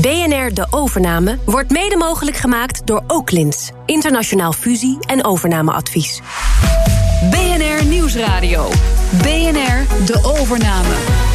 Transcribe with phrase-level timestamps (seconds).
[0.00, 3.70] BNR De Overname wordt mede mogelijk gemaakt door Oaklins.
[3.86, 6.20] Internationaal fusie- en overnameadvies.
[7.30, 8.68] BNR Nieuwsradio.
[9.22, 11.29] BNR De Overname.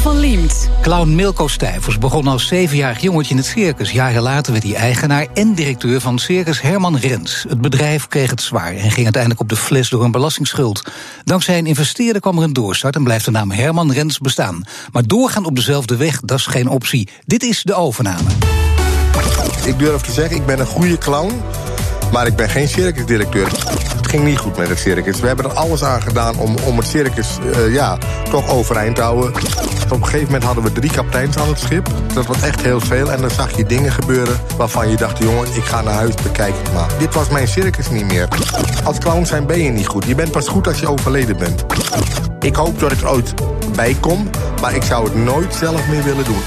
[0.00, 0.68] Van Liemt.
[0.82, 3.90] Clown Milko Stijvers begon als zevenjarig jongetje in het circus.
[3.90, 7.44] Jaren later werd hij eigenaar en directeur van Circus Herman Rens.
[7.48, 10.90] Het bedrijf kreeg het zwaar en ging uiteindelijk op de fles door een belastingsschuld.
[11.24, 14.64] Dankzij een investeerder kwam er een doorstart en blijft de naam Herman Rens bestaan.
[14.92, 17.08] Maar doorgaan op dezelfde weg, dat is geen optie.
[17.26, 18.28] Dit is de overname.
[19.64, 21.42] Ik durf te zeggen, ik ben een goede clown.
[22.12, 23.48] Maar ik ben geen circusdirecteur.
[23.96, 25.20] Het ging niet goed met het circus.
[25.20, 27.98] We hebben er alles aan gedaan om, om het circus uh, ja,
[28.30, 29.32] toch overeind te houden.
[29.90, 31.88] Op een gegeven moment hadden we drie kapiteins aan het schip.
[32.14, 33.12] Dat was echt heel veel.
[33.12, 35.18] En dan zag je dingen gebeuren waarvan je dacht...
[35.18, 36.88] jongen, ik ga naar huis, bekijken maar.
[36.98, 38.28] Dit was mijn circus niet meer.
[38.84, 40.04] Als clown zijn ben je niet goed.
[40.04, 41.64] Je bent pas goed als je overleden bent.
[42.40, 43.34] Ik hoop dat ik er ooit
[43.74, 44.30] bij kom.
[44.60, 46.42] Maar ik zou het nooit zelf meer willen doen.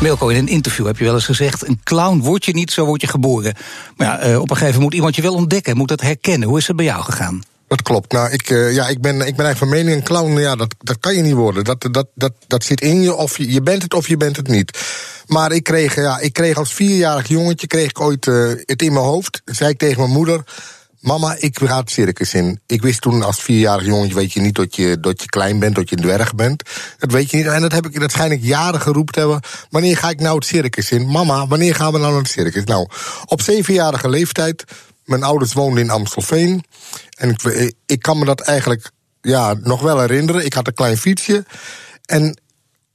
[0.00, 1.68] Milko, in een interview heb je wel eens gezegd...
[1.68, 3.54] een clown word je niet, zo word je geboren.
[3.96, 5.76] Maar ja, uh, op een gegeven moment moet iemand je wel ontdekken...
[5.76, 6.48] moet dat herkennen.
[6.48, 7.42] Hoe is het bij jou gegaan?
[7.70, 8.12] Dat klopt.
[8.12, 10.74] Nou, ik, uh, ja, ik, ben, ik ben eigenlijk van mening, een clown, ja, dat,
[10.78, 11.64] dat kan je niet worden.
[11.64, 14.36] Dat, dat, dat, dat zit in je, of je, je bent het of je bent
[14.36, 14.78] het niet.
[15.26, 18.92] Maar ik kreeg, ja, ik kreeg als vierjarig jongetje kreeg ik ooit uh, het in
[18.92, 19.42] mijn hoofd.
[19.44, 20.44] Zei ik tegen mijn moeder...
[21.00, 22.60] Mama, ik ga het circus in.
[22.66, 25.74] Ik wist toen als vierjarig jongetje, weet je niet dat je, dat je klein bent,
[25.74, 26.62] dat je een dwerg bent.
[26.98, 27.46] Dat weet je niet.
[27.46, 29.40] En dat heb ik, dat jaren geroepen hebben.
[29.70, 31.06] Wanneer ga ik nou het circus in?
[31.06, 32.64] Mama, wanneer gaan we nou naar het circus?
[32.64, 32.88] Nou,
[33.24, 34.64] op zevenjarige leeftijd,
[35.10, 36.64] mijn ouders woonden in Amstelveen.
[37.16, 40.44] En ik, ik kan me dat eigenlijk ja, nog wel herinneren.
[40.44, 41.44] Ik had een klein fietsje.
[42.04, 42.40] En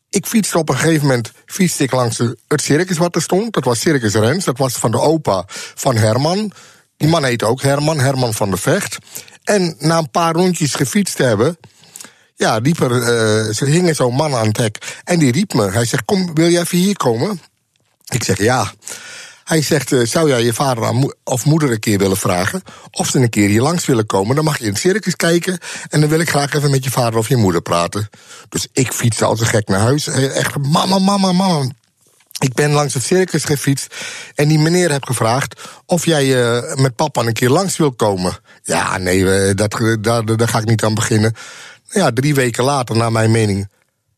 [0.10, 3.54] ik fietste op een gegeven moment fietste ik langs het circus wat er stond.
[3.54, 4.46] Dat was Circus Rens.
[4.46, 5.44] Dat was van de opa
[5.76, 6.52] van Herman.
[6.98, 8.98] Die man heet ook Herman, Herman van der Vecht.
[9.44, 11.58] En na een paar rondjes gefietst te hebben.
[12.36, 15.02] Ja, riep er, uh, ze hingen zo'n man aan het hek.
[15.04, 15.72] En die riep me.
[15.72, 17.42] Hij zegt: Kom, wil jij even hier komen?
[18.06, 18.74] Ik zeg ja.
[19.46, 22.62] Hij zegt: uh, Zou jij je vader of moeder een keer willen vragen?
[22.92, 24.36] Of ze een keer hier langs willen komen?
[24.36, 25.58] Dan mag je in het circus kijken.
[25.90, 28.10] En dan wil ik graag even met je vader of je moeder praten.
[28.50, 30.08] Dus ik fietste als een gek naar huis.
[30.08, 31.70] Echt, mama, mama, mama.
[32.40, 33.96] Ik ben langs het circus gefietst
[34.36, 38.38] en die meneer heb gevraagd of jij uh, met papa een keer langs wil komen.
[38.64, 41.36] Ja, nee, dat, daar, daar ga ik niet aan beginnen.
[41.92, 43.70] Nou ja, drie weken later, naar mijn mening,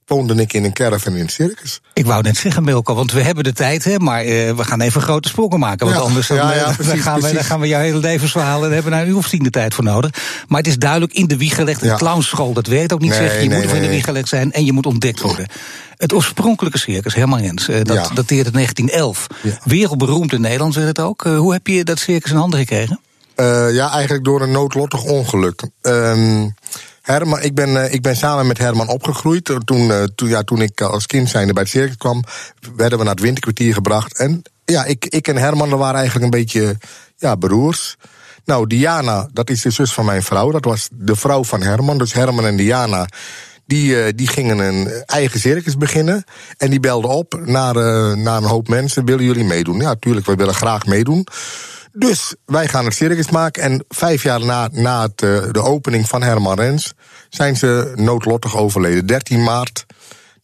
[0.07, 1.81] woonde ik in een caravan in het circus.
[1.93, 4.81] Ik wou net zeggen, Milko, want we hebben de tijd, hè, maar uh, we gaan
[4.81, 5.85] even grote sprongen maken.
[5.85, 7.21] Want ja, anders dan, ja, ja, dan, precies, gaan.
[7.21, 8.55] We, dan gaan we jouw hele levensverhaal...
[8.55, 10.11] en daar hebben we nou een uur of tien de tijd voor nodig.
[10.47, 11.81] Maar het is duidelijk in de wieg gelegd.
[11.81, 13.43] Een clownschool, dat werkt ook niet, Nee, zeg je.
[13.43, 15.47] Je nee, moet er in de nee, wieg gelegd zijn en je moet ontdekt worden.
[15.97, 19.27] Het oorspronkelijke circus, Herman Rens, eh, dat dateert uit 1911.
[19.41, 19.59] Ja.
[19.63, 21.25] Wereldberoemd in Nederland, zeg het ook.
[21.25, 22.99] Eh, hoe heb je dat circus in handen gekregen?
[23.71, 25.63] Ja, eigenlijk door een noodlottig ongeluk.
[25.81, 26.55] Um,
[27.07, 29.51] Herman, ik, ben, uh, ik ben samen met Herman opgegroeid.
[29.65, 32.23] Toen, uh, toen, ja, toen ik als kind zijnde bij het circus kwam,
[32.75, 34.17] werden we naar het winterkwartier gebracht.
[34.17, 36.77] En ja, ik, ik en Herman waren eigenlijk een beetje
[37.17, 37.95] ja, broers.
[38.45, 40.51] Nou, Diana, dat is de zus van mijn vrouw.
[40.51, 41.97] Dat was de vrouw van Herman.
[41.97, 43.07] Dus Herman en Diana,
[43.65, 46.23] die, die gingen een eigen circus beginnen.
[46.57, 47.75] En die belden op naar,
[48.17, 49.05] naar een hoop mensen.
[49.05, 49.79] Willen jullie meedoen?
[49.79, 51.27] Ja, tuurlijk, we willen graag meedoen.
[51.99, 53.63] Dus wij gaan het circus maken.
[53.63, 55.09] En vijf jaar na, na uh,
[55.51, 56.93] de opening van Herman Rens
[57.29, 59.05] zijn ze noodlottig overleden.
[59.05, 59.85] 13 maart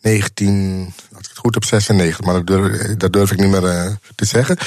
[0.01, 3.63] 19, als ik het goed heb, 96, maar dat durf, dat durf ik niet meer
[3.63, 4.57] uh, te zeggen.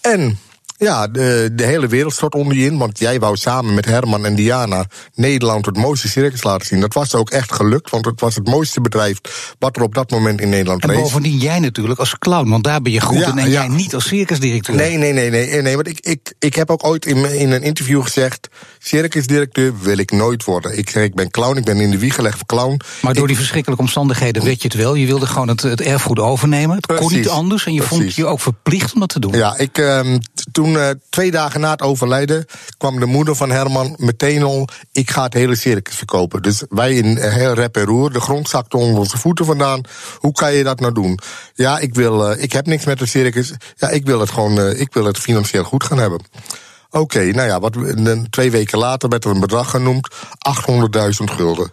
[0.00, 0.38] En
[0.82, 2.78] ja, de, de hele wereld stort onder je in.
[2.78, 4.84] Want jij wou samen met Herman en Diana
[5.14, 6.80] Nederland het mooiste circus laten zien.
[6.80, 9.18] Dat was ook echt gelukt, want het was het mooiste bedrijf
[9.58, 11.00] wat er op dat moment in Nederland En rees.
[11.00, 13.38] bovendien jij natuurlijk als clown, want daar ben je goed Ja, in.
[13.38, 13.52] En ja.
[13.66, 14.76] jij niet als circusdirecteur.
[14.76, 15.74] Nee, nee, nee, nee, nee.
[15.74, 20.10] Want ik, ik, ik heb ook ooit in, in een interview gezegd: circusdirecteur wil ik
[20.10, 20.78] nooit worden.
[20.78, 22.80] Ik zeg, ik ben clown, ik ben in de wieg gelegd voor clown.
[23.02, 24.94] Maar door Ik- die verschrikkelijke omstandigheden weet je het wel.
[24.94, 26.76] Je wilde gewoon het, het erfgoed overnemen.
[26.76, 27.66] Het kon niet anders.
[27.66, 29.32] En je vond je ook verplicht om dat te doen.
[29.32, 30.18] Ja, ik, ehm,
[30.52, 32.46] toen uh, twee dagen na het overlijden
[32.78, 36.42] kwam de moeder van Herman meteen al: ik ga het hele circus verkopen.
[36.42, 39.80] Dus wij in uh, heel rep en roer, de grond zakte onder onze voeten vandaan.
[40.18, 41.18] Hoe kan je dat nou doen?
[41.54, 43.52] Ja, ik wil, uh, ik heb niks met de circus.
[43.76, 46.20] Ja, ik wil het gewoon, ik wil het financieel goed gaan hebben.
[46.90, 47.76] Oké, nou ja, wat,
[48.30, 51.72] twee weken later werd er een bedrag genoemd: 800.000 gulden.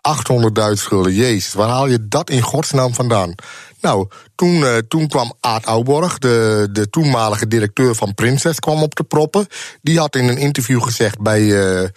[0.00, 3.34] 800.000 gulden, jezus, waar haal je dat in godsnaam vandaan?
[3.80, 8.94] Nou, toen, uh, toen kwam Aad Ouborg, de, de toenmalige directeur van Prinses, kwam op
[8.94, 9.46] de proppen.
[9.82, 11.88] Die had in een interview gezegd bij, uh,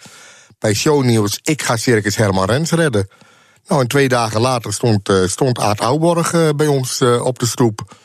[0.58, 1.38] bij Shownieuws...
[1.42, 3.08] ik ga Circus Herman Rens redden.
[3.66, 7.96] Nou, en twee dagen later stond, uh, stond Aad Ouborg bij ons op de stoep.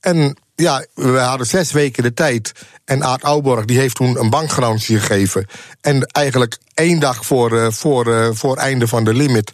[0.00, 2.52] En ja, we hadden zes weken de tijd.
[2.84, 5.46] En Aad Ouborg die heeft toen een bankgarantie gegeven.
[5.80, 9.52] En eigenlijk één dag voor, uh, voor, uh, voor einde van de limit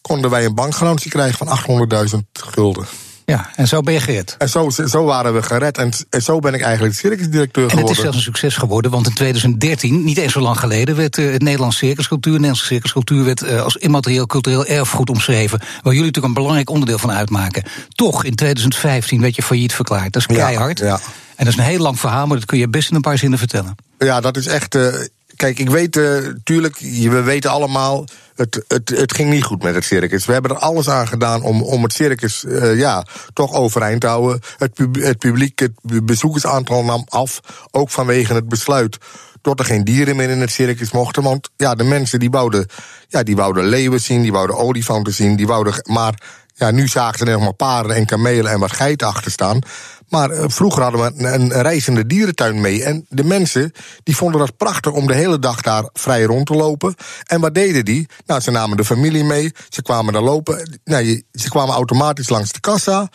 [0.00, 2.86] konden wij een bankgarantie krijgen van 800.000 gulden.
[3.26, 4.34] Ja, en zo ben je gered.
[4.38, 5.78] En zo, zo waren we gered.
[5.78, 7.78] En, en zo ben ik eigenlijk circusdirecteur geworden.
[7.78, 10.96] En het is zelfs een succes geworden, want in 2013, niet eens zo lang geleden,
[10.96, 15.58] werd uh, het Nederlands circuscultuur, de Nederlandse circuscultuur, werd uh, als immaterieel cultureel erfgoed omschreven.
[15.58, 17.62] Waar jullie natuurlijk een belangrijk onderdeel van uitmaken.
[17.88, 20.12] Toch, in 2015 werd je failliet verklaard.
[20.12, 20.78] Dat is keihard.
[20.78, 21.00] Ja, ja.
[21.36, 23.18] En dat is een heel lang verhaal, maar dat kun je best in een paar
[23.18, 23.74] zinnen vertellen.
[23.98, 24.74] Ja, dat is echt.
[24.74, 24.94] Uh,
[25.36, 28.04] kijk, ik weet, uh, tuurlijk, we weten allemaal.
[28.36, 30.26] Het, het, het ging niet goed met het circus.
[30.26, 34.06] We hebben er alles aan gedaan om, om het circus uh, ja, toch overeind te
[34.06, 34.40] houden.
[34.58, 37.40] Het, het publiek, het bezoekersaantal nam af.
[37.70, 38.98] Ook vanwege het besluit
[39.40, 41.22] dat er geen dieren meer in het circus mochten.
[41.22, 42.66] Want ja, de mensen die wouden,
[43.08, 45.74] ja, die wouden leeuwen zien, die wouden olifanten zien, die wouden.
[45.82, 46.14] Maar
[46.54, 49.58] ja, nu zagen ze er nog maar paarden en kamelen en wat geiten achter staan.
[50.08, 52.84] Maar uh, vroeger hadden we een, een, reizende dierentuin mee.
[52.84, 53.72] En de mensen
[54.02, 56.94] die vonden dat prachtig om de hele dag daar vrij rond te lopen.
[57.24, 58.08] En wat deden die?
[58.26, 59.52] Nou, ze namen de familie mee.
[59.68, 60.80] Ze kwamen daar lopen.
[60.84, 63.08] Nou, ze kwamen automatisch langs de kassa.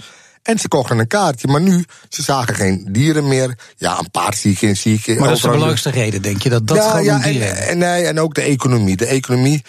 [0.43, 1.47] En ze kochten een kaartje.
[1.47, 3.57] Maar nu, ze zagen geen dieren meer.
[3.77, 5.19] Ja, een paard zie ik in zie ik.
[5.19, 6.49] Maar dat is de belangrijkste reden, denk je?
[6.49, 8.95] Dat dat ja, gewoon ja, en, en, nee, en ook de economie.
[8.95, 9.63] De economie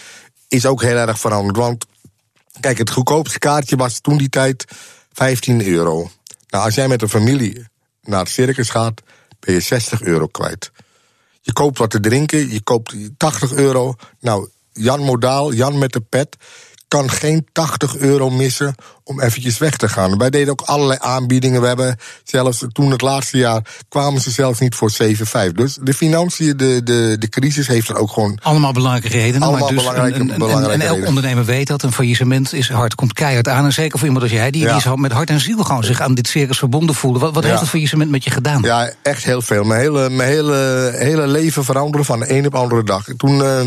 [0.49, 1.57] is ook heel erg veranderd.
[1.57, 1.87] Want
[2.61, 4.65] kijk, het goedkoopste kaartje was toen die tijd
[5.13, 6.11] 15 euro.
[6.53, 7.67] Nou, als jij met een familie
[8.03, 9.03] naar het circus gaat,
[9.41, 10.71] ben je 60 euro kwijt.
[11.41, 13.95] Je koopt wat te drinken, je koopt 80 euro.
[14.21, 16.37] Nou, Jan Modaal, Jan met de pet,
[16.89, 18.75] kan geen 80 euro missen
[19.13, 20.19] om eventjes weg te gaan.
[20.19, 21.61] Wij deden ook allerlei aanbiedingen.
[21.61, 25.53] We hebben zelfs toen het laatste jaar kwamen ze zelfs niet voor 7,5.
[25.55, 28.39] Dus de financiën, de, de, de crisis heeft er ook gewoon.
[28.43, 29.43] Allemaal belangrijke redenen.
[29.43, 31.83] Allemaal maar dus belangrijke, een, een, belangrijke en elk ondernemer weet dat.
[31.83, 33.65] Een faillissement is hard, komt keihard aan.
[33.65, 34.73] En zeker voor iemand als jij, die, Ja.
[34.73, 37.19] die zo met hart en ziel gewoon zich aan dit circus verbonden voelde.
[37.19, 37.49] Wat, wat Ja.
[37.49, 38.63] heeft het faillissement met je gedaan?
[38.63, 39.65] Ja, echt heel veel.
[39.65, 43.05] Mijn hele, mijn hele, hele leven veranderde van de een op de andere dag.
[43.17, 43.61] Toen, eh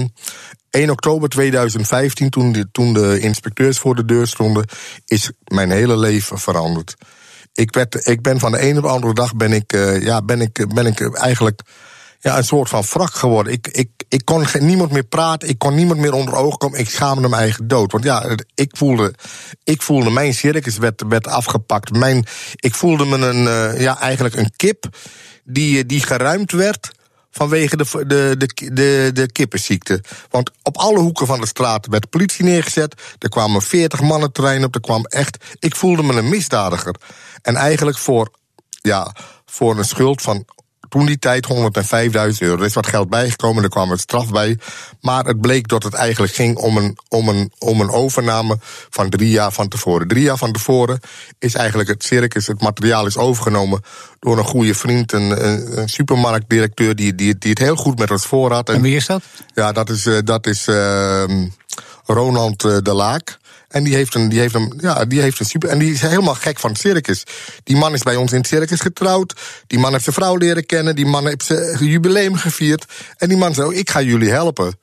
[0.76, 4.66] 1 oktober 2015, toen de, toen de inspecteurs voor de deur stonden,
[5.06, 6.96] is mijn hele leven veranderd.
[7.54, 10.22] Ik, werd, ik ben van de een op de andere dag ben ik, eh, ja,
[10.22, 11.62] ben ik, ben ik eigenlijk
[12.20, 13.54] ja, een soort van wrak geworden.
[13.54, 16.80] Ik, ik, ik kon geen, niemand meer praten, ik kon niemand meer onder ogen komen.
[16.80, 17.92] Ik schaamde me eigen dood.
[17.92, 19.14] Want ja, ik voelde,
[19.64, 21.92] ik voelde mijn circus werd, werd afgepakt.
[21.92, 24.86] Mijn, ik voelde me een, eh, ja, eigenlijk een kip
[25.44, 26.92] die, die geruimd werd
[27.38, 30.04] vanwege de, de, de, de, de kippenziekte.
[30.30, 33.02] Want op alle hoeken van de straat werd politie neergezet.
[33.20, 34.76] Er kwamen 40 mannen terrein op.
[34.76, 35.38] Er kwam echt.
[35.60, 36.96] Ik voelde me een misdadiger.
[37.42, 38.32] En eigenlijk voor,
[38.82, 39.16] ja,
[39.46, 40.46] voor een schuld van
[40.96, 42.58] toen die tijd 105.000 euro.
[42.58, 44.58] Er is wat geld bijgekomen, er kwam een straf bij.
[45.02, 48.58] Maar het bleek dat het eigenlijk ging om een, om een, om een overname
[48.90, 50.08] van drie jaar van tevoren.
[50.08, 51.00] Drie jaar van tevoren
[51.40, 53.82] is eigenlijk het circus, het materiaal is overgenomen
[54.20, 58.12] door een goede vriend, een, een, een supermarktdirecteur die, die, die het heel goed met
[58.12, 58.70] ons voor had.
[58.70, 59.22] En wie is dat?
[59.54, 61.48] Ja, dat is, eh, dat is ehm,
[62.06, 63.38] Ronald eh, de Laak.
[63.76, 65.70] En die heeft, een, die, heeft een, ja, die heeft een super.
[65.70, 67.24] En die is helemaal gek van het circus.
[67.64, 69.34] Die man is bij ons in het circus getrouwd.
[69.68, 70.96] Die man heeft zijn vrouw leren kennen.
[70.96, 72.86] Die man heeft zijn jubileum gevierd.
[73.18, 74.80] En die man zei: oh, Ik ga jullie helpen.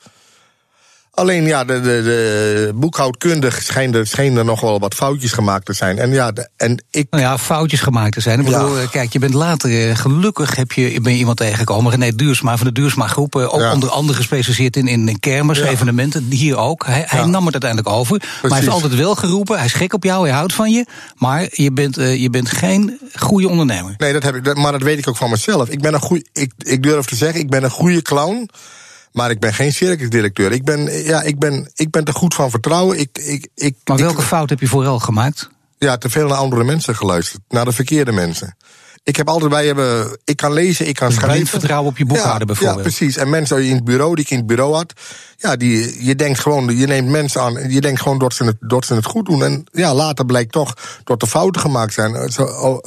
[1.14, 5.66] Alleen ja, de, de, de boekhoudkundig schijnen er, schijnen er nog wel wat foutjes gemaakt
[5.66, 5.98] te zijn.
[5.98, 7.06] En ja, de, en ik.
[7.10, 8.38] Nou ja, foutjes gemaakt te zijn.
[8.40, 11.90] Ik bedoel, eh, kijk, je bent later, eh, gelukkig heb je, ben je iemand tegengekomen,
[11.92, 13.72] René Duursma van de Duursma Groep, eh, ook Ja.
[13.72, 15.64] onder andere gespecialiseerd in, in, in kermis, Ja.
[15.66, 16.86] evenementen, hier ook.
[16.86, 18.68] Hij, hij nam het uiteindelijk over, maar hij heeft Precies.
[18.82, 20.86] altijd wel geroepen, hij is gek op jou, hij houdt van je,
[21.16, 23.94] maar je bent, je bent geen goede ondernemer.
[23.98, 25.69] Nee, dat heb ik, maar dat weet ik ook van mezelf.
[25.69, 28.48] Ik ben een goeie, ik, ik durf te zeggen, ik ben een goede clown.
[29.12, 30.52] Maar ik ben geen circusdirecteur.
[30.52, 32.98] Ik ben, ja, ik ben, ik ben te goed van vertrouwen.
[32.98, 35.50] Ik, ik, ik, Maar ik- welke fout heb je vooral gemaakt?
[35.78, 37.42] Ja, te veel naar andere mensen geluisterd.
[37.48, 38.56] Naar de verkeerde mensen.
[39.04, 41.46] Ik heb altijd, wij hebben, ik kan lezen, ik kan Dus schrijven.
[41.46, 42.76] vertrouwen op je boekhouder ja, bijvoorbeeld.
[42.78, 43.16] Ja, precies.
[43.16, 44.92] En mensen in het bureau, die ik in het bureau had.
[45.36, 47.70] Ja, die, je denkt gewoon, je neemt mensen aan.
[47.70, 49.44] Je denkt gewoon dat ze het, dat ze het goed doen.
[49.44, 52.32] En ja, later blijkt toch dat er fouten gemaakt zijn.
[52.32, 52.78] Zo, oh,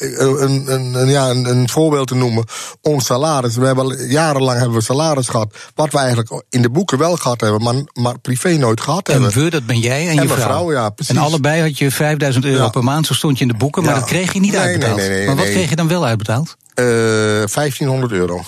[0.00, 2.44] een, een, een, ja, een, een voorbeeld te noemen.
[2.80, 3.56] Ons salaris.
[3.56, 5.56] We hebben jarenlang hebben we salaris gehad.
[5.74, 9.22] Wat we eigenlijk in de boeken wel gehad hebben, maar, maar privé nooit gehad En
[9.22, 9.42] hebben.
[9.44, 10.44] we, dat ben jij en, En je vrouw.
[10.44, 11.14] vrouw, ja, precies.
[11.16, 12.68] En allebei had je 5000 euro Ja.
[12.68, 13.98] per maand, zo stond je in de boeken, maar Ja.
[13.98, 14.96] dat kreeg je niet Nee, uitbetaald.
[14.96, 16.56] nee, nee, nee, maar wat kreeg je dan wel uitbetaald?
[16.74, 18.42] Eh, 1500 euro.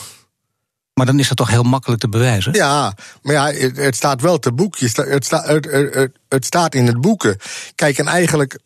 [0.95, 2.53] Maar dan is dat toch heel makkelijk te bewijzen?
[2.53, 4.77] Ja, maar ja, het, het staat wel te boek.
[4.77, 7.37] Sta- het, het, het- het staat in het boeken.
[7.75, 8.59] Kijk, en eigenlijk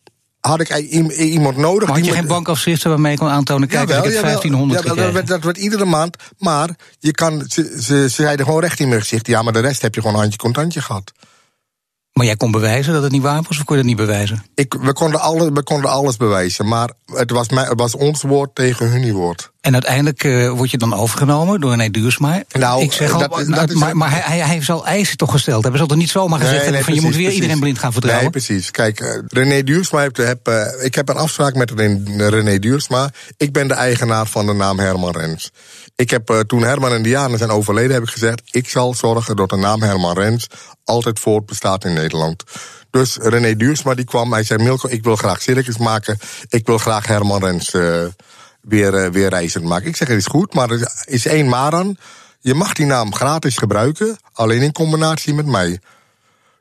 [0.46, 0.68] had ik
[1.16, 1.88] iemand nodig.
[1.88, 3.68] Maar had je geen bankafschriften waarmee je kon aantonen...
[3.68, 4.30] kijk, Jawel, ik heb jawel.
[4.30, 6.16] 1500 Jawel, dat, werd- dat wordt iedere maand.
[6.38, 9.26] Maar je kan, ze, ze, ze zeiden gewoon recht in mijn gezicht.
[9.26, 11.12] Ja, maar de rest heb je gewoon handje contantje gehad.
[12.12, 14.44] Maar jij kon bewijzen dat het niet waar was, of kon je dat niet bewijzen?
[14.54, 16.68] Ik, we, konden alle, we konden alles bewijzen.
[16.68, 19.52] Maar het was, mijn, het was ons woord tegen hun woord.
[19.66, 22.42] En uiteindelijk uh, word je dan overgenomen door René Duursma.
[22.52, 25.30] Nou, ik zeg al, dat, dat nou, maar, maar hij, hij, heeft al eisen toch
[25.30, 25.62] gesteld.
[25.62, 27.40] Hebben ze er niet zomaar gezegd nee, nee, van je moet weer precies.
[27.40, 28.22] iedereen blind gaan vertrouwen?
[28.24, 28.70] Nee, precies.
[28.70, 31.70] Kijk, uh, René Duursma heeft, heb, uh, ik heb een afspraak met
[32.16, 33.10] René Duursma.
[33.36, 35.50] Ik ben de eigenaar van de naam Herman Rens.
[35.96, 39.50] Ik heb toen Herman en Diana zijn overleden, heb ik gezegd: ik zal zorgen dat
[39.50, 40.46] de naam Herman Rens
[40.84, 42.42] altijd voortbestaat in Nederland.
[42.90, 46.18] Dus René Duursma die kwam, hij zei: Milko, ik wil graag circus maken.
[46.48, 47.74] Ik wil graag Herman Rens
[48.68, 49.88] weer, uh, weer reizen maken.
[49.88, 51.96] Ik zeg: het is goed, maar er is één maar aan.
[52.40, 55.80] Je mag die naam gratis gebruiken, alleen in combinatie met mij.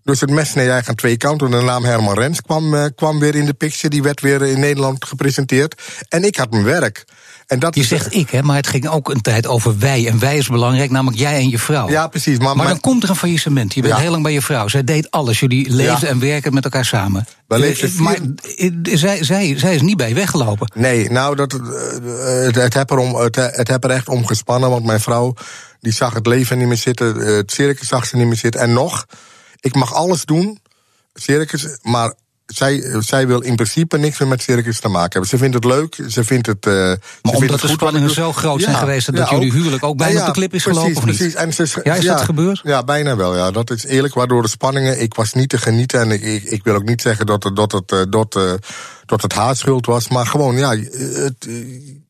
[0.04, 1.52] Dus het mes nee, eigenlijk aan twee kanten.
[1.52, 3.90] De naam Herman Rens kwam, uh, kwam weer in de picture.
[3.90, 5.82] Die werd weer in Nederland gepresenteerd.
[6.10, 7.06] En ik had mijn werk.
[7.48, 10.08] En dat je zegt ik, hè, maar het ging ook een tijd over wij.
[10.08, 11.90] En wij is belangrijk, namelijk jij en je vrouw.
[11.90, 12.38] Ja, precies.
[12.38, 13.74] Maar, maar dan komt er een faillissement.
[13.74, 14.00] Je bent ja.
[14.00, 14.68] heel lang bij je vrouw.
[14.68, 15.40] Zij deed alles.
[15.40, 16.14] Jullie leefden ja.
[16.14, 17.26] en werken met elkaar samen.
[17.48, 18.04] Leefden vier...
[18.04, 18.18] Maar
[18.84, 20.72] zij, zij, zij is niet bij je weggelopen.
[20.76, 24.70] Nee, nou, dat, het, het, heb er om, het, het heb er echt om gespannen.
[24.70, 25.34] Want mijn vrouw
[25.80, 27.16] die zag het leven niet meer zitten.
[27.16, 28.62] Het circus zag ze niet meer zitten.
[28.62, 29.06] En nog,
[29.60, 30.60] ik mag alles doen,
[31.14, 32.14] circus, maar
[32.46, 35.30] zij, zij wil in principe niks meer met circus te maken hebben.
[35.30, 36.66] Ze vindt het leuk, ze vindt het.
[36.66, 39.52] Uh, maar ze omdat het de spanningen zo groot zijn ja, geweest dat ja, jullie
[39.52, 41.18] huwelijk ook bijna ja, op de klip is precies, gelopen, of niet?
[41.18, 41.36] precies.
[41.36, 42.62] En ze, ja, is dat gebeurd?
[42.64, 43.36] Ja, bijna wel.
[43.36, 44.14] Ja, dat is eerlijk.
[44.14, 47.02] Waardoor de spanningen, ik was niet te genieten en ik, ik, ik wil ook niet
[47.02, 48.54] zeggen dat, dat het, dat, uh,
[49.06, 51.48] dat het haar schuld was, maar gewoon ja, het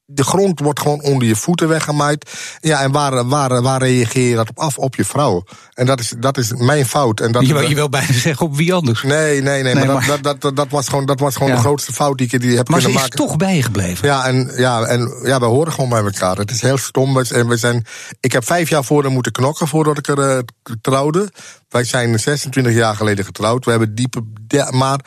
[0.06, 2.32] de grond wordt gewoon onder je voeten weggemaaid.
[2.60, 4.78] Ja, en waar, waar, waar reageer je dat op af?
[4.78, 5.44] Op je vrouw.
[5.74, 7.20] En dat is, dat is mijn fout.
[7.20, 9.04] En dat, je, wil, je wil bijna zeggen op wie anders.
[9.04, 9.74] Nee, nee, nee.
[9.74, 10.08] nee maar, maar...
[10.08, 11.56] Dat, dat, dat, dat, was gewoon, dat was gewoon ja.
[11.56, 13.18] de grootste fout die ik die heb maar kunnen maken.
[13.18, 14.08] Maar ze is toch bijgebleven.
[14.08, 16.38] Ja, en, ja, en ja, we horen gewoon bij elkaar.
[16.38, 17.20] Het is heel stom.
[17.20, 17.86] En we zijn,
[18.20, 20.40] ik heb vijf jaar voor haar moeten knokken voordat ik er uh,
[20.82, 21.32] trouwde.
[21.70, 23.66] Wij zijn 26 jaar geleden getrouwd.
[23.66, 24.22] We hebben diepe...
[24.70, 25.00] Maar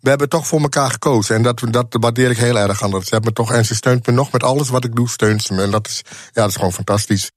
[0.00, 1.36] we hebben toch voor elkaar gekozen.
[1.36, 2.90] En dat, dat waardeer ik heel erg aan.
[2.90, 5.08] Dat ze hebben me toch, en ze steunt me nog met alles wat ik doe,
[5.08, 5.62] steunt ze me.
[5.62, 7.30] En dat is, ja, dat is gewoon fantastisch.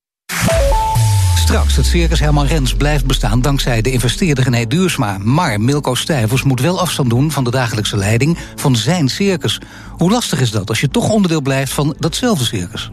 [1.35, 5.17] Straks, het circus Herman Rens blijft bestaan dankzij de investeerder René Duursma.
[5.17, 9.61] Maar Milko Stijvers moet wel afstand doen van de dagelijkse leiding van zijn circus.
[9.97, 12.89] Hoe lastig is dat als je toch onderdeel blijft van datzelfde circus?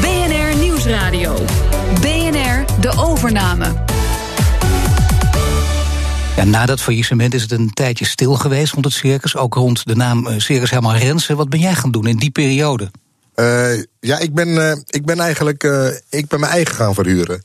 [0.00, 1.34] BNR Nieuwsradio.
[2.00, 3.99] BNR De Overname.
[6.40, 9.36] Ja, na dat faillissement is het een tijdje stil geweest rond het circus.
[9.36, 11.36] Ook rond de naam uh, Circus Herman Rensen.
[11.36, 12.90] Wat ben jij gaan doen in die periode?
[13.36, 15.62] Uh, ja, ik ben, uh, ik ben eigenlijk
[16.10, 17.42] ik ben mijn eigen gaan verhuren.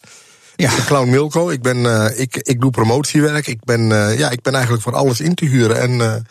[0.55, 0.69] Ja.
[0.69, 1.49] Ik ben Clown Milko.
[1.49, 3.47] Ik, ben, ik, ik doe promotiewerk.
[3.47, 3.87] Ik ben,
[4.17, 5.81] ja, ik ben eigenlijk voor alles in te huren.
[5.81, 6.25] En,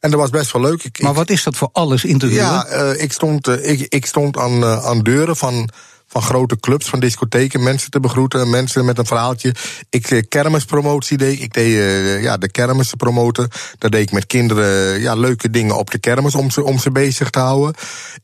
[0.00, 0.84] en dat was best wel leuk.
[0.84, 2.44] Ik, maar wat is dat voor alles in te huren?
[2.44, 5.70] Ja, ik, stond, ik, ik stond aan, aan deuren van
[6.12, 9.54] van grote clubs, van discotheken, mensen te begroeten, mensen met een verhaaltje.
[9.90, 11.54] Ik uh, kermispromotie deed ik.
[11.54, 13.48] deed uh, ja, de kermis te promoten.
[13.78, 16.90] Daar deed ik met kinderen ja, leuke dingen op de kermis om ze, om ze
[16.90, 17.74] bezig te houden.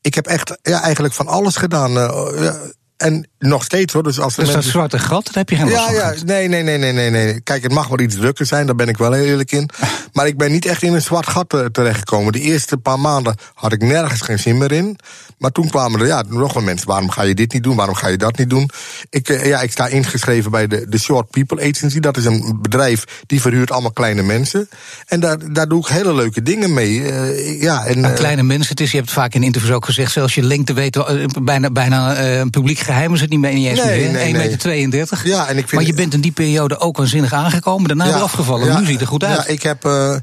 [0.01, 1.97] Ik heb echt ja, eigenlijk van alles gedaan.
[1.97, 2.53] Uh,
[2.99, 4.03] en nog steeds hoor.
[4.03, 4.63] Dus, als dus mensen...
[4.63, 7.41] dat zwarte gat, dat heb je geen ja, ja, nee, nee, nee, nee, nee, nee.
[7.41, 9.71] Kijk, het mag wel iets drukker zijn, daar ben ik wel heel eerlijk in.
[10.13, 12.33] Maar ik ben niet echt in een zwart gat terechtgekomen.
[12.33, 14.99] De eerste paar maanden had ik nergens geen zin meer in.
[15.39, 16.87] Maar toen kwamen er ja, nog wel mensen.
[16.87, 17.77] Waarom ga je dit niet doen?
[17.77, 18.71] Waarom ga je dat niet doen?
[19.11, 22.01] Ik, ja, ik sta ingeschreven bij de, de Short People Agency.
[22.01, 24.69] Dat is een bedrijf die verhuurt allemaal kleine mensen.
[25.07, 26.95] En daar, daar doe ik hele leuke dingen mee.
[26.95, 30.13] Uh, ja, en, uh, kleine mensen, het is, je hebt vaak in interviews ook gezegd...
[30.13, 33.71] zelfs je lengte uh, bijna, bijna een publiek geheim is het niet meer in je
[33.71, 34.59] nee, nee, 1,32 meter.
[34.59, 35.25] 32.
[35.25, 37.89] Ja, en ik vind maar je bent in die periode ook waanzinnig aangekomen.
[37.89, 38.67] Daarna ja, weer afgevallen.
[38.67, 39.37] Ja, nu ziet het er goed uit.
[39.37, 40.17] Ja, ik, heb, uh,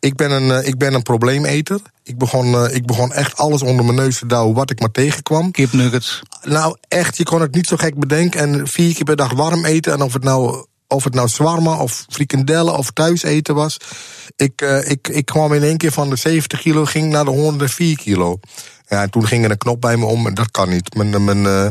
[0.00, 1.80] ik, ben een, ik ben een probleemeter.
[2.02, 4.90] Ik begon, uh, ik begon echt alles onder mijn neus te douwen wat ik maar
[4.90, 5.50] tegenkwam.
[5.50, 6.22] Kipnuggets.
[6.42, 8.40] Nou, echt, je kon het niet zo gek bedenken.
[8.40, 9.92] En vier keer per dag warm eten.
[9.92, 13.76] En of het nou, of het nou zwarma of frikandellen of thuis eten was.
[14.36, 17.30] Ik, uh, ik, ik kwam in één keer van de 70 kilo, ging naar de
[17.30, 18.40] 104 kilo.
[18.88, 20.94] Ja, en toen ging er een knop bij me om en dat kan niet.
[20.94, 21.66] Mijn, mijn, uh,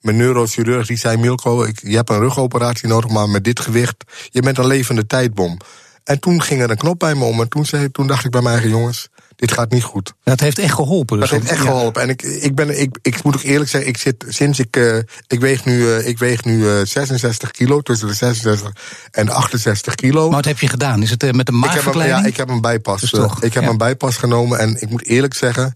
[0.00, 4.04] mijn neurochirurg die zei: Milko, ik, je hebt een rugoperatie nodig, maar met dit gewicht,
[4.30, 5.58] je bent een levende tijdbom.
[6.04, 8.30] En toen ging er een knop bij me om en toen, zei, toen dacht ik
[8.30, 10.14] bij mijn eigen jongens: dit gaat niet goed.
[10.22, 11.20] Dat heeft echt geholpen.
[11.20, 11.70] Dus dat heeft echt ja.
[11.70, 12.02] geholpen.
[12.02, 14.76] En ik, ik, ben, ik, ik moet ook eerlijk zeggen, ik zit sinds ik.
[14.76, 18.72] Uh, ik weeg nu, uh, ik weeg nu uh, 66 kilo, tussen de 66
[19.10, 20.26] en de 68 kilo.
[20.26, 21.02] Maar wat heb je gedaan?
[21.02, 22.20] Is het met een maagverkleining?
[22.20, 23.00] Ja, ik heb een bijpas.
[23.00, 23.68] Dus toch, ik heb ja.
[23.68, 25.74] een bijpas genomen en ik moet eerlijk zeggen,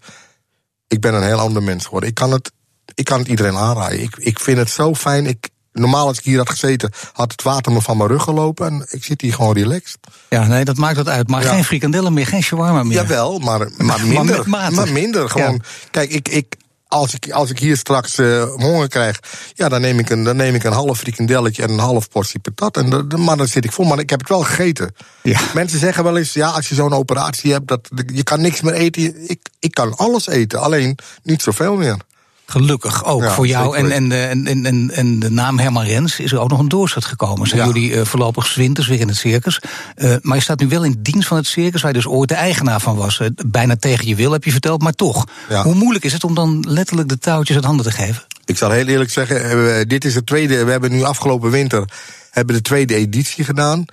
[0.88, 2.08] ik ben een heel ander mens geworden.
[2.08, 2.52] Ik kan het,
[2.94, 4.02] ik kan het iedereen aanraaien.
[4.02, 5.26] Ik, ik vind het zo fijn.
[5.26, 8.66] Ik, normaal als ik hier had gezeten, had het water me van mijn rug gelopen.
[8.66, 9.98] En ik zit hier gewoon relaxed.
[10.28, 11.28] Ja, nee, dat maakt het uit.
[11.28, 11.52] Maar Ja.
[11.52, 12.92] geen frikandellen meer, geen shawarma meer.
[12.96, 14.48] Jawel, maar, maar minder.
[14.48, 15.30] maar minder.
[15.30, 15.68] Gewoon, Ja.
[15.90, 16.56] kijk, ik, ik,
[16.88, 19.20] als ik, als ik hier straks uh, honger krijg,
[19.54, 22.40] ja, dan neem, ik een, dan neem ik een half frikandelletje en een half portie
[22.40, 22.76] patat.
[22.76, 23.84] En de, maar dan zit ik vol.
[23.84, 24.94] Maar ik heb het wel gegeten.
[25.22, 25.40] Ja.
[25.54, 28.74] Mensen zeggen wel eens, ja, als je zo'n operatie hebt, dat, je kan niks meer
[28.74, 29.30] eten.
[29.30, 31.96] Ik, ik kan alles eten, alleen niet zoveel meer.
[32.54, 33.76] Gelukkig ook voor jou.
[33.76, 37.04] En, en, en, en, en de naam Herman Rens is er ook nog een doorstart
[37.04, 37.48] gekomen.
[37.48, 39.60] Zijn jullie uh, voorlopig zwinters weer in het circus.
[39.96, 42.28] Uh, maar je staat nu wel in dienst van het circus, waar je dus ooit
[42.28, 43.18] de eigenaar van was.
[43.18, 45.26] Uh, bijna tegen je wil, heb je verteld, maar toch.
[45.62, 48.22] Hoe moeilijk is het om dan letterlijk de touwtjes uit handen te geven?
[48.44, 50.64] Ik zal heel eerlijk zeggen, dit is het tweede.
[50.64, 51.84] We hebben nu afgelopen winter
[52.34, 53.84] hebben de tweede editie gedaan.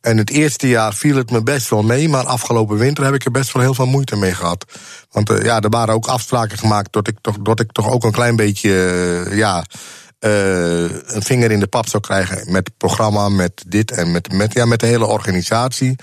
[0.00, 3.24] En het eerste jaar viel het me best wel mee, maar afgelopen winter heb ik
[3.24, 4.64] er best wel heel veel moeite mee gehad.
[5.10, 8.04] Want uh, ja, er waren ook afspraken gemaakt dat ik toch, dat ik toch ook
[8.04, 9.64] een klein beetje, uh, ja,
[10.20, 14.32] uh, een vinger in de pap zou krijgen met het programma, met dit en met,
[14.32, 15.96] met, ja, met de hele organisatie.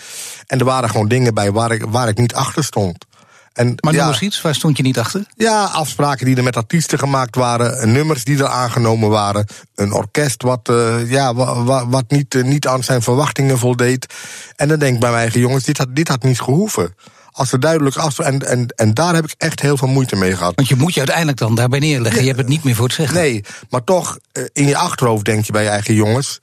[0.47, 3.05] En er waren gewoon dingen bij waar ik, waar ik niet achter stond.
[3.53, 5.25] En, maar noem eens iets, waar stond je niet achter?
[5.35, 9.45] Ja, afspraken die er met artiesten gemaakt waren, nummers die er aangenomen waren,
[9.75, 14.13] een orkest wat, uh, ja, wat, wat niet, uh, niet aan zijn verwachtingen voldeed.
[14.55, 16.95] En dan denk ik bij mijn eigen jongens, dit had, dit had niet gehoeven.
[17.31, 18.19] Als er duidelijk af.
[18.19, 20.55] En, en, en daar heb ik echt heel veel moeite mee gehad.
[20.55, 22.21] Want je moet je uiteindelijk dan daarbij neerleggen.
[22.21, 23.17] Je hebt het niet meer voor het zeggen.
[23.17, 26.39] Nee, maar toch, uh, in je achterhoofd denk je bij je eigen jongens.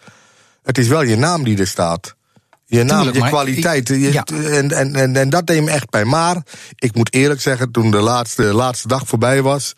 [0.62, 2.14] Het is wel je naam die er staat.
[2.70, 3.88] Je naam, Tuurlijk, je kwaliteit.
[3.88, 4.24] Je, ja.
[4.24, 6.04] en, en, en, en dat deed me echt bij.
[6.04, 6.36] Maar
[6.74, 9.74] ik moet eerlijk zeggen, toen de laatste, laatste dag voorbij was.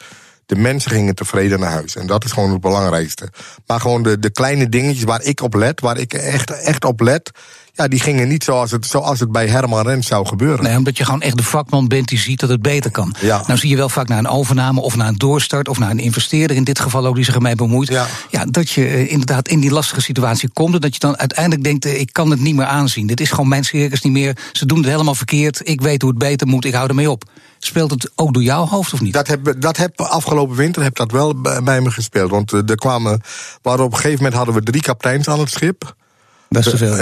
[0.46, 1.96] De mensen gingen tevreden naar huis.
[1.96, 3.28] En dat is gewoon het belangrijkste.
[3.66, 7.00] Maar gewoon de, de kleine dingetjes waar ik op let, waar ik echt, echt op
[7.00, 7.30] let
[7.74, 10.64] ja, die gingen niet zoals het, zoals het bij Herman Rens zou gebeuren.
[10.64, 13.14] Nee, omdat je gewoon echt de vakman bent die ziet dat het beter kan.
[13.20, 13.42] Ja.
[13.46, 15.98] Nou zie je wel vaak naar een overname of naar een doorstart of naar een
[15.98, 17.88] investeerder, in dit geval ook die zich ermee bemoeit.
[17.88, 18.06] Ja.
[18.30, 21.64] ja dat je uh, inderdaad in die lastige situatie komt en dat je dan uiteindelijk
[21.64, 23.06] denkt: uh, ik kan het niet meer aanzien.
[23.06, 24.36] Dit is gewoon mijn circus niet meer.
[24.52, 25.60] Ze doen het helemaal verkeerd.
[25.68, 26.64] Ik weet hoe het beter moet.
[26.64, 27.24] Ik hou ermee op.
[27.58, 29.12] Speelt het ook door jouw hoofd of niet?
[29.12, 32.30] Dat heb, dat heb afgelopen winter heb dat wel bij me gespeeld.
[32.30, 33.20] Want uh, er kwamen,
[33.62, 35.94] waren op een gegeven moment hadden we drie kapiteins aan het schip.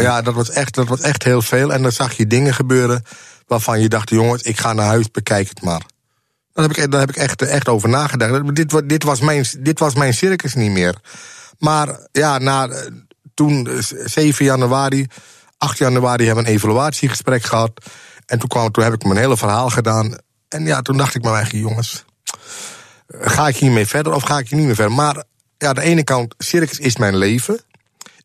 [0.01, 1.73] Ja, dat was, echt, dat was echt heel veel.
[1.73, 3.03] En dan zag je dingen gebeuren
[3.47, 5.83] waarvan je dacht: jongens, ik ga naar huis, bekijk het maar.
[6.53, 8.55] Daar heb ik, daar heb ik echt, echt over nagedacht.
[8.55, 10.95] Dit, dit, was mijn, dit was mijn circus niet meer.
[11.59, 12.69] Maar ja, na,
[13.35, 13.69] toen
[14.05, 15.07] 7 januari,
[15.59, 17.73] 8 januari hebben we een evaluatiegesprek gehad.
[18.27, 20.17] En toen, kwam, toen heb ik mijn hele verhaal gedaan.
[20.49, 22.05] En ja, toen dacht ik mijn eigen jongens,
[23.09, 24.95] ga ik hiermee verder of ga ik hier niet meer verder?
[24.95, 25.25] Maar
[25.59, 27.61] ja, aan de ene kant, circus is mijn leven.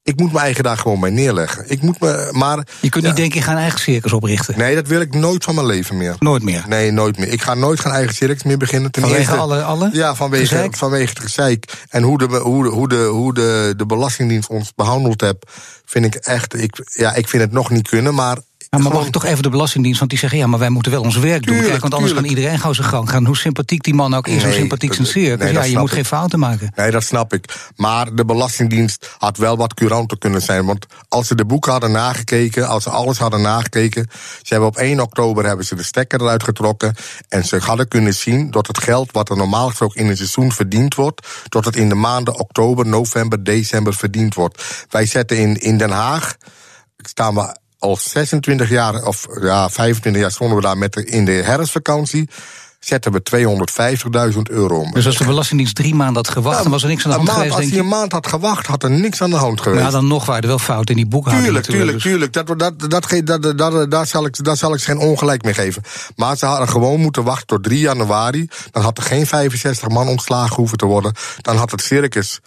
[0.06, 1.64] Ik moet mijn eigen daar gewoon mee neerleggen.
[1.68, 4.58] Ik moet me, maar, je kunt niet denken, ik ga een eigen circus oprichten.
[4.58, 6.16] Nee, dat wil ik nooit van mijn leven meer.
[6.20, 6.64] Nooit meer?
[6.68, 7.28] Nee, nooit meer.
[7.28, 8.92] Ik ga nooit geen eigen circus meer beginnen.
[8.92, 9.90] Ten vanwege eerste, alle, alle?
[9.94, 11.86] Ja, vanwege, vanwege het gezeik.
[11.90, 15.52] En hoe de, hoe de, hoe de, hoe de, de Belastingdienst ons behandeld hebt,
[15.86, 16.62] vind ik echt...
[16.62, 18.38] Ik, ja, ik vind het nog niet kunnen, maar
[18.78, 21.02] maar mag ik toch even de Belastingdienst, want die zeggen ja, maar wij moeten wel
[21.02, 21.62] ons werk doen.
[21.62, 23.26] Kijk, want anders kan iedereen gewoon zijn gang gaan.
[23.26, 25.46] Hoe sympathiek die man ook is, hoe sympathiek zijn circus.
[25.46, 26.72] Nee, ja, je moet geen fouten maken.
[26.76, 27.72] Nee, dat snap ik.
[27.76, 30.66] Maar de Belastingdienst had wel wat couranter kunnen zijn.
[30.66, 34.08] Want als ze de boeken hadden nagekeken, als ze alles hadden nagekeken.
[34.42, 36.96] Ze hebben op 1 oktober hebben ze de stekker eruit getrokken.
[37.30, 40.52] En ze hadden kunnen zien dat het geld wat er normaal gesproken in een seizoen
[40.52, 41.28] verdiend wordt.
[41.50, 44.86] dat het in de maanden oktober, november, december verdiend wordt.
[44.90, 46.36] Wij zetten in, in Den Haag.
[46.98, 51.26] Staan we al 26 jaar, of ja, 25 jaar stonden we daar met de, in
[51.26, 52.30] de herfstvakantie
[52.86, 53.22] zetten we
[54.34, 54.92] 250.000 euro om.
[54.92, 57.28] Dus als de Belastingdienst drie maanden had gewacht, dan was er niks aan de hand
[57.28, 59.84] maand, geweest, Als hij een maand had gewacht, had er niks aan de hand geweest.
[59.84, 61.46] Ja, dan nog waren er wel fouten in die boekhouding.
[61.46, 62.34] Tuurlijk, tuurlijk, tuurlijk.
[62.34, 65.54] Dat, dat, dat, dat, dat, daar, zal ik, daar zal ik ze geen ongelijk mee
[65.54, 65.82] geven.
[66.16, 68.48] Maar ze hadden gewoon moeten wachten tot 3 januari.
[68.72, 71.14] Dan had er geen 65 man ontslagen hoeven te worden.
[71.42, 72.40] Dan had het circus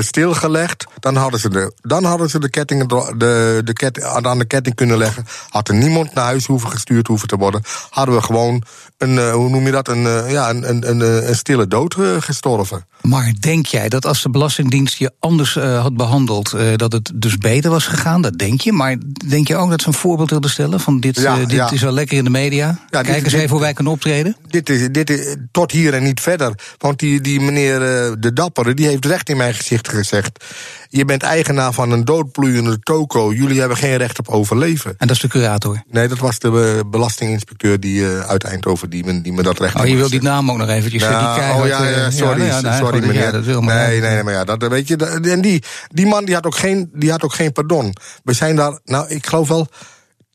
[0.00, 0.86] stilgelegd.
[1.00, 4.74] Dan hadden ze de, dan hadden ze de kettingen de, de ketting, aan de ketting
[4.74, 5.26] kunnen leggen.
[5.48, 7.62] Had er niemand naar huis hoeven gestuurd hoeven te worden.
[7.90, 8.62] Hadden we gewoon
[8.98, 11.96] een, uh, hoe noem je dat, een, uh, ja, een, een, een, een stille dood
[12.18, 12.86] gestorven.
[13.02, 17.70] Maar denk jij dat als de Belastingdienst je anders had behandeld, dat het dus beter
[17.70, 18.22] was gegaan?
[18.22, 18.72] Dat denk je.
[18.72, 18.96] Maar
[19.28, 21.70] denk je ook dat ze een voorbeeld wilden stellen van dit, ja, dit ja.
[21.70, 22.78] is wel lekker in de media?
[22.90, 24.36] Ja, Kijk eens even hoe wij kunnen optreden.
[24.48, 26.52] Dit is, dit is tot hier en niet verder.
[26.78, 27.78] Want die, die meneer
[28.20, 30.44] De Dappere, die heeft recht in mijn gezicht gezegd.
[30.88, 33.32] Je bent eigenaar van een doodbloeiende toko.
[33.32, 34.94] Jullie hebben geen recht op overleven.
[34.98, 35.82] En dat is de curator?
[35.90, 39.74] Nee, dat was de belastinginspecteur die uh, uit Eindhoven die me, die me dat recht
[39.74, 41.02] Oh, je wil die naam ook nog eventjes.
[41.02, 43.34] Ja, die oh ja, ja sorry, ja, nou, sorry meneer.
[43.34, 43.88] Ja, wil maar.
[43.88, 44.96] Nee, nee, nee, maar ja, dat weet je.
[44.96, 47.92] En die, die man die had, ook geen, die had ook geen pardon.
[48.24, 49.68] We zijn daar, nou, ik geloof wel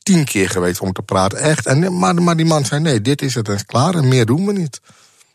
[0.02, 1.38] tien keer geweest om te praten.
[1.38, 1.66] Echt.
[1.66, 4.26] En, maar, maar die man zei: nee, dit is het en is klaar en meer
[4.26, 4.80] doen we niet.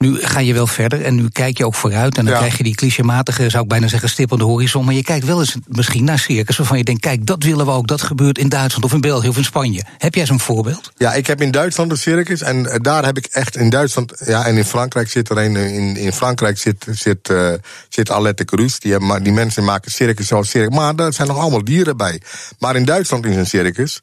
[0.03, 2.17] Nu ga je wel verder en nu kijk je ook vooruit.
[2.17, 2.39] En dan Ja.
[2.39, 4.85] krijg je die clichématige, zou ik bijna zeggen, stip aan de horizon.
[4.85, 7.01] Maar je kijkt wel eens misschien naar circus waarvan je denkt...
[7.01, 9.83] kijk, dat willen we ook, dat gebeurt in Duitsland of in België of in Spanje.
[9.97, 10.91] Heb jij zo'n voorbeeld?
[10.97, 12.41] Ja, ik heb in Duitsland een circus.
[12.41, 14.13] En eh, daar heb ik echt in Duitsland.
[14.25, 15.55] Ja, en in Frankrijk zit er een.
[15.55, 17.53] eh, In, in Frankrijk zit, zit, eh
[17.89, 18.77] zit Alette Cruz.
[18.77, 20.75] Die, hebben, die mensen maken circus zoals circus.
[20.75, 22.21] Maar daar zijn nog allemaal dieren bij.
[22.59, 23.99] Maar in Duitsland is een circus.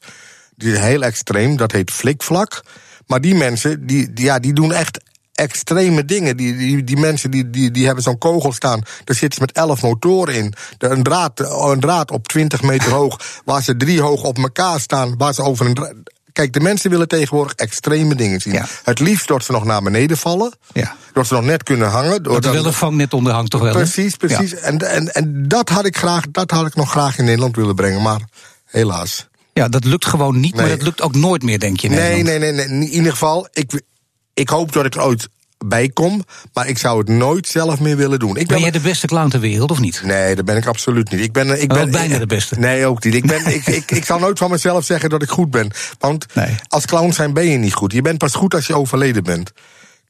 [0.55, 1.57] Die is heel extreem.
[1.57, 2.63] Dat heet flikvlak.
[3.07, 4.99] Maar die mensen, die, ja, die doen echt
[5.37, 6.37] extreme dingen.
[6.37, 8.81] Die, die, die mensen die, die, die hebben zo'n kogel staan.
[9.03, 10.53] Daar zitten ze met elf motoren in.
[10.77, 11.39] De- Een draad,
[11.71, 13.19] een draad op 20 meter hoog.
[13.45, 15.17] Waar ze drie hoog op elkaar staan.
[15.17, 18.53] Waar ze over een Kijk, de mensen willen tegenwoordig extreme dingen zien.
[18.53, 18.65] Ja.
[18.83, 20.53] Het liefst dat ze nog naar beneden vallen.
[20.73, 20.95] Ja.
[21.13, 22.23] Dat ze nog net kunnen hangen.
[22.23, 23.71] Dat wel een vangnet onder hangt toch wel?
[23.71, 24.53] Precies, precies.
[24.55, 27.75] En, en, en dat, had ik graag, dat had ik nog graag in Nederland willen
[27.75, 28.01] brengen.
[28.01, 28.21] Maar
[28.65, 29.27] helaas.
[29.53, 31.89] Ja, dat lukt gewoon niet, maar dat lukt ook nooit meer, denk je.
[31.89, 32.65] Nee, nee, nee, nee.
[32.65, 33.81] In ieder geval, ik,
[34.37, 35.27] ik hoop dat ik er ooit
[35.65, 36.23] bij kom.
[36.53, 38.29] Maar ik zou het nooit zelf meer willen doen.
[38.29, 40.01] Ik Ben ben, jij de beste clown ter wereld of niet?
[40.03, 41.21] Nee, dat ben ik absoluut niet.
[41.21, 42.59] Ik ben, ik Oh, ben bijna de beste.
[42.59, 43.13] Nee, ook niet.
[43.13, 45.71] Ik, ben, ik, ik, ik zal nooit van mezelf zeggen dat ik goed ben.
[45.99, 46.55] Want Nee.
[46.67, 47.91] als clown zijn ben je niet goed.
[47.91, 49.51] Je bent pas goed als je overleden bent.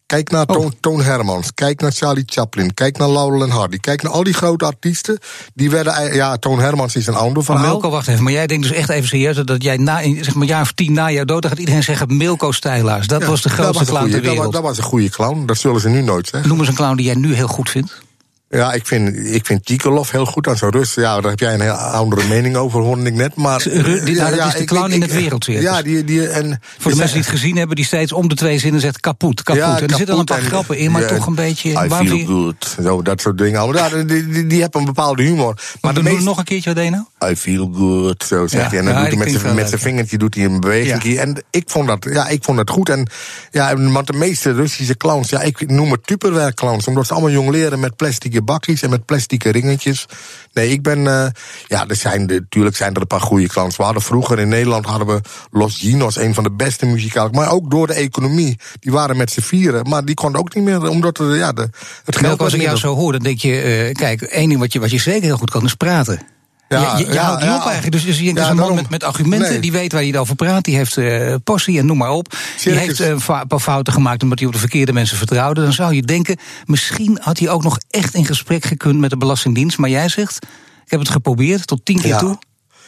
[0.08, 0.66] Kijk naar Oh.
[0.80, 1.54] Toon, Hermans.
[1.54, 2.74] Kijk naar Charlie Chaplin.
[2.74, 3.78] Kijk naar Laurel en Hardy.
[3.78, 5.20] Kijk naar al die grote artiesten.
[5.54, 6.14] Die werden.
[6.14, 7.66] Ja, Toon Hermans is een ander Maar verhaal.
[7.68, 8.24] Milko, wacht even.
[8.24, 10.72] Maar jij denkt dus echt even serieus dat jij na, zeg maar, een jaar of
[10.72, 11.42] tien na jouw dood...
[11.42, 13.08] dan gaat iedereen zeggen Milko Stijlaars.
[13.08, 14.54] Dat Ja, was de dat grootste clown ter dat wa- wereld.
[14.54, 15.46] Dat was een goede clown.
[15.46, 16.50] Dat zullen ze nu nooit zeggen.
[16.50, 18.02] Noem eens een clown die jij nu heel goed vindt.
[18.50, 20.94] Ja, ik vind, ik vind Tikolov heel goed aan zo'n Rus.
[20.94, 23.36] Ja, daar heb jij een heel andere mening over, hoorde ik net.
[23.36, 25.64] Maar, Ru- die- nou, dat ja, is de ik- clown ik- in ik- het wereldcircus.
[25.64, 28.36] Ja, die, die, en, Voor de mensen die het gezien hebben, die steeds om de
[28.36, 29.62] twee zinnen zegt kapot, kapot.
[29.62, 31.70] Ja, en er zitten al een paar en- grappen in, maar ja, toch een beetje...
[31.70, 32.76] I waarom feel good.
[32.84, 33.60] Zo, dat soort dingen.
[33.60, 33.84] allemaal.
[33.98, 35.54] Ja, die, die, die hebben een bepaalde humor.
[35.56, 36.26] Maar Maar de doe meeste...
[36.28, 37.32] nog een keertje, wat deed nou?
[37.32, 38.80] I feel good, zo zegt Ja, hij.
[38.80, 40.60] En dan ja, doet die hij met zijn, met zijn leuk, vingertje doet hij een
[40.60, 41.18] beweging.
[41.20, 42.90] En ik vond, dat, ja, ik vond dat goed.
[42.90, 43.10] En,
[43.52, 46.88] ja, want de meeste Russische clowns, ja, ik noem het tupperware clowns.
[46.88, 50.06] Omdat ze allemaal jong leren met plastic bakjes en met plastic ringetjes.
[50.54, 51.28] Nee, ik ben, eh,
[51.68, 53.78] ja, er zijn, natuurlijk zijn er een paar goede clowns.
[53.78, 55.22] We hadden vroeger in Nederland hadden we
[55.52, 57.30] Los Ginos, een van de beste muzikale.
[57.32, 58.60] Maar ook door de economie.
[58.80, 61.62] Die waren met z'n vieren, maar die konden ook niet meer, omdat er, ja, de,
[61.62, 63.62] het geld Melko, als ik jou zo hoor, dan denk je...
[63.62, 66.37] eh, kijk, één ding wat je, wat je zeker heel goed kan, is praten.
[66.70, 67.56] Ja, je je, je ja, houdt niet ja.
[67.58, 67.92] op eigenlijk.
[67.92, 69.60] Dus, dus je denkt, Ja, een man met, met argumenten, Nee.
[69.60, 70.64] die weet waar hij het over praat.
[70.64, 72.36] Die heeft eh passie en noem maar op.
[72.64, 75.62] Die heeft eh, een paar fouten gemaakt omdat hij op de verkeerde mensen vertrouwde.
[75.62, 79.18] Dan zou je denken, misschien had hij ook nog echt in gesprek gekund met de
[79.18, 79.78] Belastingdienst.
[79.78, 80.38] Maar jij zegt,
[80.86, 82.38] ik heb het geprobeerd tot tien keer toe.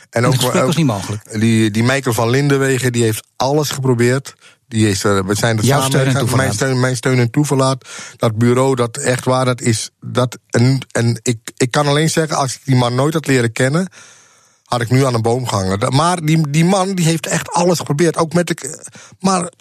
[0.09, 1.39] En het gesprek ook- was niet mogelijk.
[1.39, 4.35] Die, die Michael van Lindenwegen, die heeft alles geprobeerd.
[4.69, 6.11] Die is er, we zijn er Jouw samen.
[6.11, 7.87] steun mijn steun, mijn steun en toeverlaat.
[8.17, 9.89] Dat bureau, dat echt waar, dat is.
[10.01, 13.51] Dat, en en ik, ik kan alleen zeggen, als ik die man nooit had leren
[13.51, 13.87] kennen.
[14.63, 15.95] had ik nu aan een boom gehangen.
[15.95, 18.17] Maar die, die man, die heeft echt alles geprobeerd.
[18.17, 18.83] Ook met de.
[19.19, 19.51] Maar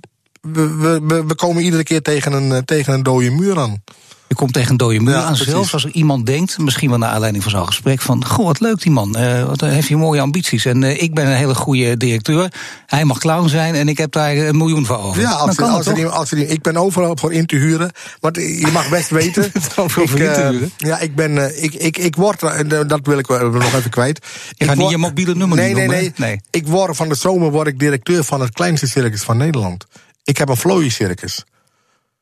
[0.40, 3.82] we, we, we, we komen iedere keer tegen een, eh, tegen een dode muur aan.
[4.28, 5.26] Je komt tegen een dode muur Ja, aan.
[5.26, 5.46] precies.
[5.46, 8.60] Zelfs als er iemand denkt, misschien wel naar aanleiding van zo'n gesprek, van goh, wat
[8.60, 9.16] leuk die man.
[9.16, 10.64] eh wat eh, heeft hij mooie ambities.
[10.64, 12.52] En eh, ik ben een hele goede directeur.
[12.86, 15.20] Hij mag clown zijn en ik heb daar een miljoen voor over.
[15.22, 15.70] Ja, als, kan
[16.10, 17.90] als, ik ben overal voor in te huren.
[18.20, 19.42] Want je mag best weten.
[19.52, 20.70] Het over ik, in te eh, huren?
[20.76, 21.38] Ja, ik ben.
[21.48, 22.42] eh, ik, ik, ik word.
[22.42, 24.20] en, eh, Dat wil ik nog even kwijt.
[24.48, 26.12] Je Ik gaat niet je mobiele nummer nee, nee, nee?
[26.16, 26.40] Nee.
[26.50, 29.86] Ik word van de zomer word ik directeur van het kleinste circus van Nederland.
[30.24, 31.44] Ik heb een vlooiencircus.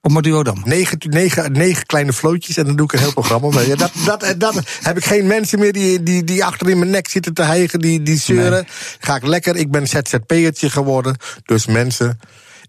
[0.07, 0.63] Op Madurodam.
[0.65, 3.67] Negen, negen, negen kleine vlootjes en dan doe ik een heel programma mee.
[3.67, 6.79] Ja, Dat, dat, eh, dat heb ik geen mensen meer die, die, die achter in
[6.79, 8.67] mijn nek zitten te hijgen, die, die zeuren.
[8.99, 11.17] Ga ik lekker, ik ben ZZP'ertje geworden.
[11.45, 12.21] Dus mensen,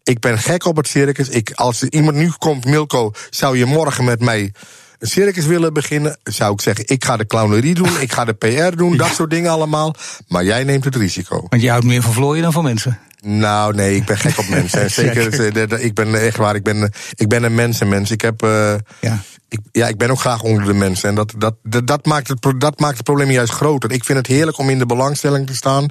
[0.04, 1.30] ik ben gek op het circus.
[1.30, 4.54] Ik, als er iemand nu komt, Milko, zou je morgen met mij
[5.00, 6.18] een circus willen beginnen?
[6.24, 9.30] Zou ik zeggen, ik ga de clownerie doen, ik ga de PR doen, dat soort
[9.30, 9.96] dingen allemaal.
[10.28, 11.46] Maar jij neemt het risico.
[11.50, 13.00] Want je houdt meer van vlooien dan van mensen.
[13.28, 14.82] Nou, nee, ik ben gek op mensen.
[14.82, 18.12] En zeker, eh, ik ben echt waar, ik ben, ik ben een mensenmens.
[18.12, 19.22] Ik heb, eh, Ja.
[19.50, 21.10] ik, ja, ik ben ook graag onder de mensen.
[21.10, 23.92] En dat, dat, dat, dat, maakt het, dat maakt het probleem juist groter.
[23.92, 25.86] Ik vind het heerlijk om in de belangstelling te staan.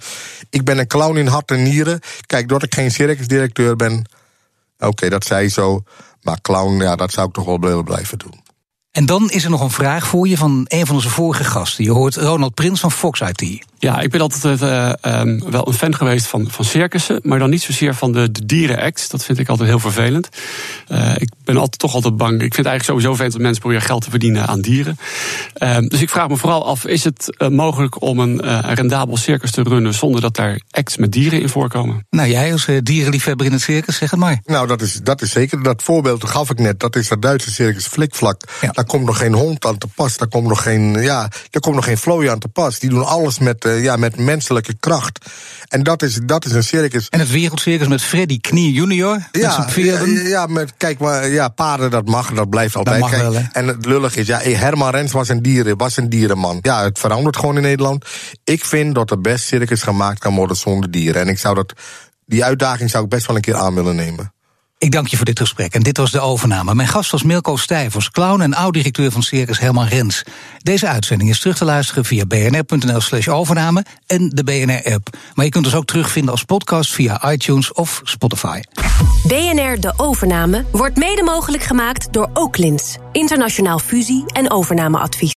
[0.51, 2.01] Ik ben een clown in hart en nieren.
[2.27, 4.05] Kijk, doordat ik geen circusdirecteur ben.
[4.79, 5.83] Oké, dat zei zo.
[6.23, 8.45] Maar clown, ja, dat zou ik toch wel willen blijven doen.
[8.97, 11.85] En dan is er nog een vraag voor je van een van onze vorige gasten.
[11.85, 13.65] Je hoort Ronald Prins van Fox IT.
[13.79, 17.51] Ja, ik ben altijd eh, ehm, wel een fan geweest van, van circussen, maar dan
[17.51, 19.09] niet zozeer van de, de dierenacts.
[19.09, 20.29] Dat vind ik altijd heel vervelend.
[20.89, 22.35] Eh, ik ben altijd, toch altijd bang.
[22.35, 24.99] Ik vind het eigenlijk sowieso vervelend dat mensen proberen geld te verdienen aan dieren.
[25.55, 29.17] Ehm, dus ik vraag me vooral af, is het eh, mogelijk om een eh, rendabel
[29.17, 32.07] circus te runnen zonder dat daar acts met dieren in voorkomen?
[32.11, 34.41] Nou, jij als dierenliefhebber in het circus, zeg het maar.
[34.45, 35.63] Nou, dat is, dat is zeker.
[35.63, 36.81] Dat voorbeeld gaf ik net.
[36.81, 38.43] Dat is dat Duitse circus Flikvlak.
[38.61, 38.71] Ja.
[38.87, 40.17] Daar komt nog geen hond aan te pas.
[40.17, 42.79] Daar komt nog geen, ja, daar komt nog geen Floy aan te pas.
[42.79, 45.19] Die doen alles met, uh, ja, met menselijke kracht.
[45.69, 47.09] En dat is, dat is een circus.
[47.09, 49.29] En het wereldcircus met Freddy Knie junior?
[49.33, 53.01] Ja, ja, ja, met, kijk, maar, ja, paarden, dat mag, dat blijft altijd.
[53.01, 53.43] Dat mag wel, hè?
[53.53, 56.59] en het lullig is, ja, Herman Rens was een, dieren, was een dierenman.
[56.63, 58.05] Ja, het verandert gewoon in Nederland.
[58.45, 61.23] Ik vind dat de best circus gemaakt kan worden zonder dieren.
[61.23, 61.73] En ik zou dat,
[62.27, 64.35] die uitdaging zou ik best wel een keer aan willen nemen.
[64.79, 66.75] Ik dank je voor dit gesprek en dit was de overname.
[66.75, 70.23] Mijn gast was Milko Stijvers, clown en oud-directeur van Circus Herman Rens.
[70.59, 75.17] Deze uitzending is terug te luisteren via bnr.nl slash overname en de BNR-app.
[75.35, 78.61] Maar je kunt ons ook terugvinden als podcast via iTunes of Spotify.
[79.27, 82.97] BNR De Overname wordt mede mogelijk gemaakt door Oaklins.
[83.13, 85.35] Internationaal fusie- en overnameadvies.